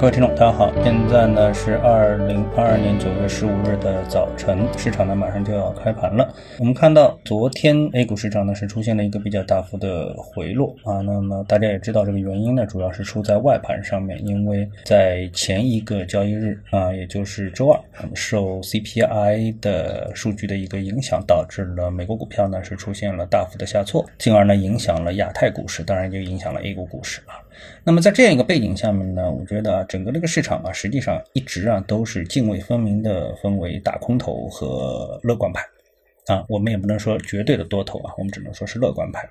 [0.00, 6.26] 各位听众，大家好，现在呢是二零二二年九月十五日的早晨，市场呢马上就要开盘了。
[6.58, 17.78] 我们看到昨天 A 股市场呢是出现了一个比较大幅的回落啊，那么大家也知道这个原因呢，主要是出在外盘上面，因为在前一个交易日啊，也就是周二，
[18.14, 27.36] 受 CPI 的数据的一个影响，导致了美国股票呢是出现了大幅的下挫，进而呢影响了亚太股市，当然就影响了 A 股股市啊。
[27.84, 35.66] 那么在这样一个背景下面呢，我觉得，整个这个市场啊，实际上一直啊都是泾渭分明的，分为大空头和乐观派
[36.32, 36.44] 啊。
[36.48, 39.28] 我们也不能说绝对的多头啊，我们只能说是乐观派。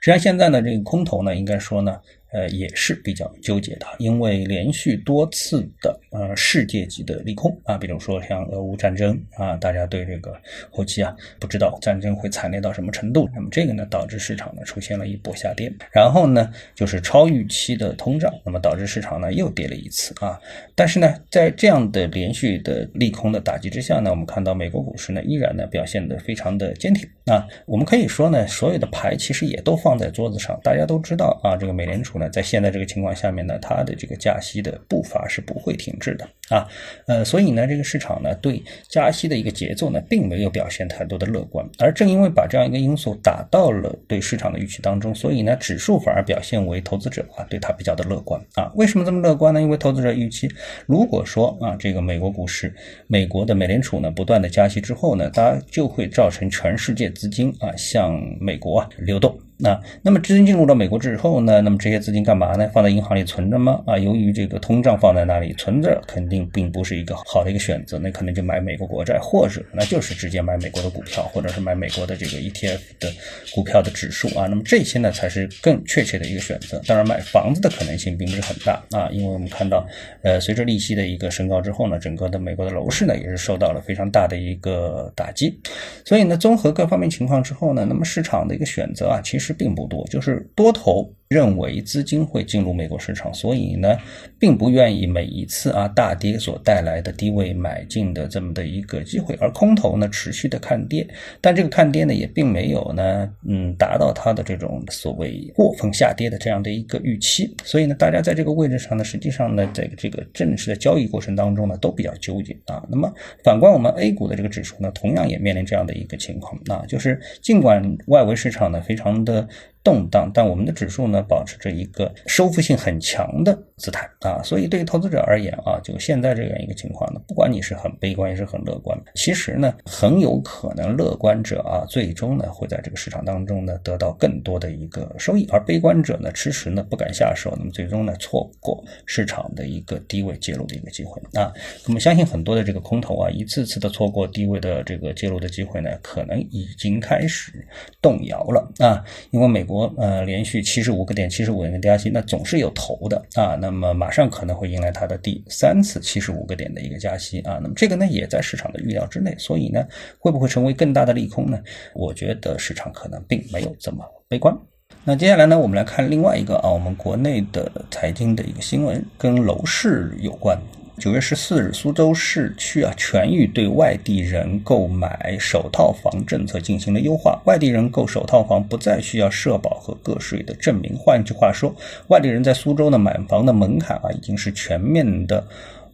[0.00, 1.98] 实际上现在呢，这个空头呢，应该说呢。
[2.32, 10.34] 呃，也是比较纠结的，因为连续多次的呃世界级的利空啊，比如说像俄乌战争啊，大家对这个
[10.70, 20.40] 后期啊不知道战争会惨烈到什么程度，那么这个呢导致市场呢出现了一波下跌，然后呢就是超预期的通胀，那么导致市场呢又跌了一次啊，
[20.74, 27.06] 但是呢在这样的连续的利空的打击之下呢，我们看到美国股市呢依然呢表现得非常的坚挺。
[27.26, 32.21] 啊，我们可以说呢所有的牌其实也都放在桌子上，大家都知道啊这个美联储。
[32.28, 36.28] 在现在这个情况下面呢，它的这个加息的步伐是不会停滞的。
[36.52, 36.68] 啊，
[37.06, 48.70] 呃，所以呢，这个市场呢对加息的一个节奏呢，并没有表现太多的乐观，而正因为把这样一个因素打到了对市场的预期当中，所以呢，指数反而表现为投资者啊对它比较的乐观啊。
[48.74, 49.62] 为什么这么乐观呢？
[49.62, 50.46] 因为投资者预期，
[50.86, 52.74] 如果说啊这个美国股市、
[53.06, 59.38] 美国的美联储呢不断的加息之后呢，它就会造成全世界资金啊向美国啊流动。
[59.58, 61.60] 那那么资金进入到美国之后呢？
[61.60, 62.68] 那么这些资金干嘛呢？
[62.72, 63.80] 放在银行里存着吗？
[63.86, 67.98] 啊，由于这个通胀放在那里存着，肯定并不是一个好的一个选择。
[67.98, 73.12] 那可能就买美国国债，或者那就是直接买美国的股票，或者是买美国的这个 ETF 的
[73.54, 74.46] 股票的指数啊。
[74.48, 76.82] 那么这些呢才是更确切的一个选择。
[76.86, 79.86] 当然，买房子的可能性并不是很大啊，因为我们看到，
[80.22, 85.56] 呃，随着利息的一个升高之后呢，整个的美国的楼市呢也是受到了非常大的一个打击。
[86.04, 89.52] 所以呢，综合各方面情况之后呢，那么市场的一个选择啊，其实。
[89.62, 91.08] 并不多，就是多头。
[91.32, 93.96] 认为资金会进入美国市场，所以呢，
[94.38, 101.06] 并不愿意每一次啊大跌所带来的低位买进的这么的一个机会，而空头呢持续的看跌，
[101.40, 112.84] 但这个看跌呢也并没有呢，嗯，达到它的这种所谓过分下跌的这样的一个预期，所以呢，大家在这个位置上呢，实际上呢，在这个正式的交易过程当中呢，都比较纠结啊。
[112.90, 113.10] 那么
[113.42, 119.48] 反观我们 A 股的这个指数呢，同样也面临这样的一个情况啊，就是尽管外围市场呢非常的
[119.82, 121.21] 动荡，但我们的指数呢。
[121.22, 141.52] 保持着一个收复性很强的姿态啊，所以对于投资者而言啊，就现在这样一个情况呢，不管你是很悲观也是很乐观，其实呢，很有可能乐观者啊，最终呢会在这个市场当中呢得到更多的一个收益，而悲观者呢迟迟呢不敢下手，那么最终呢错过市场的一个低位介入的一个机会啊。
[141.86, 147.66] 我们相信很多的这个空头啊，一次次的错过低位的这个介入的机会呢，可能已经开始
[148.00, 151.12] 动摇了啊，因为美国呃连续七十五五个。
[151.12, 153.54] 点七十五点的加息，那总是有头的啊。
[153.60, 157.58] 那么马上可能会迎来它的第三次七十五个点的一个加息啊。
[157.62, 159.86] 那么这个呢也在市场的预料之内，所以呢
[160.18, 161.60] 会不会成为更大的利空呢？
[161.94, 164.56] 我觉得市场可能并没有这么悲观。
[165.04, 170.58] 那接下来呢，我们来看另外一个啊，我们国内的财经的一个新闻，跟楼市有关。
[170.98, 180.94] 九月十四日，苏州市区啊全域对外地人购买首套房政策进行了优化，外地人购首套房不再需要社保和个税的证明。
[180.96, 181.74] 换句话说，
[182.08, 185.44] 外地人在苏州的买房的门槛啊已经是全面的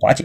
[0.00, 0.24] 瓦解。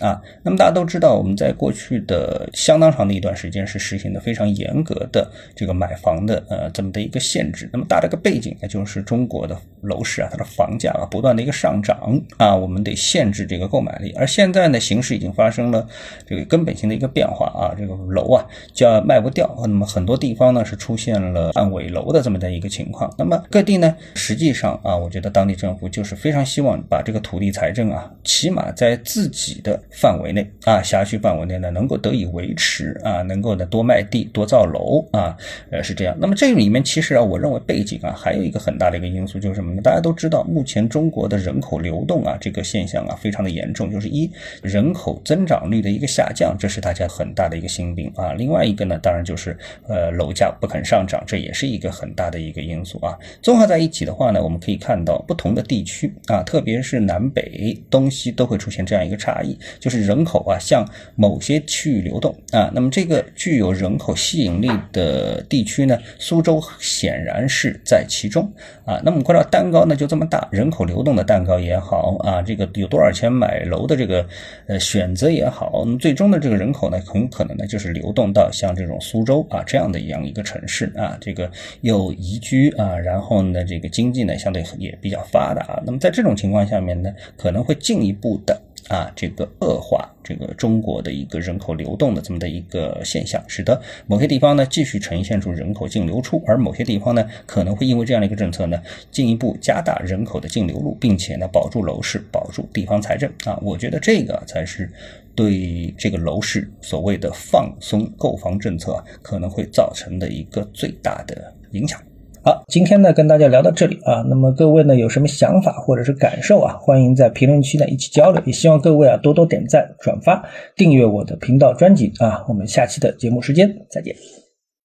[0.00, 7.70] 啊，那么大家都知道，我们在过去的相当长的一段时间是实行的非常严格的这个买房的呃这么的一个限制。
[7.72, 14.12] 那么大的一个背景呢，就是中国的楼市啊，它的房价啊不断的一个上涨啊，我们得限制这个购买力。
[14.16, 15.86] 而现在呢，形势已经发生了
[16.26, 23.12] 这个根本性的一个变化啊，这个楼啊叫卖不掉，那么很多地方呢是出现了烂尾楼的这么的一个情况。
[23.16, 35.36] 那么各地呢，实际上啊，我觉得当地政府就是非常希望把这个土地财政啊，起码在自己的范围内啊，辖区范围内呢，能够得以维持啊，能够呢多卖地、多造楼啊，
[35.70, 36.16] 呃是这样。
[36.18, 39.80] 那么这里面其实啊，我认为背景啊，还有一个很大的一个因素就是什么呢？
[39.80, 44.30] 大家都知道，目前中国的人口流动啊，这个现象啊，非常的严重，就是一
[44.62, 48.32] 人口增长率的一个下降，这是大家很大的一个心病啊。
[48.32, 49.56] 另外一个呢，当然就是
[49.86, 53.16] 呃楼价不肯上涨，这也是一个很大的一个因素啊。
[53.40, 59.56] 综合在一起的话呢，我们可以看到不同的地区啊，特别是南北、东西都会出现这样一个差异。
[59.84, 60.82] 就是人口啊向
[61.14, 62.70] 某些区域流动啊。
[62.74, 68.50] 那么这个具有人口吸引力的地区呢，苏州显然是在其中
[68.86, 68.98] 啊。
[69.04, 74.26] 那么我们看到蛋糕呢就这么大，人口流动的蛋糕也好啊，这个有多少钱买楼的这个
[74.66, 81.50] 呃选择也好，那么最终的这个人口呢，很可能呢就是流动到像这种苏州啊这样的一样一个城市啊，这个
[81.82, 85.82] 又宜居啊，然后呢这个经济呢相对也比较发达。
[85.84, 88.58] 那么在这种情况下面呢，可能会进一步的
[88.88, 104.90] 啊，这个恶化这个中国的一个人口流动的这么的一个现象，使得某些地方呢继续呈现出人口净流出，而某些地方呢可能会因为这样的一个政策呢，进一步加大人口的净流入，并且呢保住楼市，保住地方财政啊，我觉得这个才是
[105.34, 111.98] 对这个楼市所谓的放松购房政策可能会造成的一个最大的影响。
[112.44, 120.44] 好，今天呢跟大家聊到这里啊，那么各位呢有什么想法或者是感受啊，欢迎在评论区呢一起交流，也希望各位啊多多点赞、转发、
[120.76, 124.14] 订阅我的频道专辑啊，我们下期的节目时间再见。